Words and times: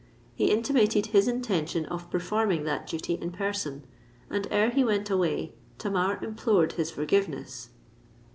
He 0.33 0.49
intimated 0.49 1.05
his 1.05 1.27
intention 1.27 1.85
of 1.85 2.09
performing 2.09 2.63
that 2.63 2.87
duty 2.87 3.19
in 3.21 3.31
person; 3.31 3.85
and 4.31 4.47
ere 4.49 4.71
he 4.71 4.83
went 4.83 5.11
away, 5.11 5.53
Tamar 5.77 6.17
implored 6.23 6.71
his 6.71 6.89
forgiveness. 6.89 7.69